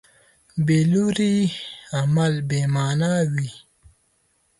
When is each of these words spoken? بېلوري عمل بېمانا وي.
بېلوري 0.65 1.37
عمل 1.99 2.33
بېمانا 2.49 3.13
وي. 3.33 3.49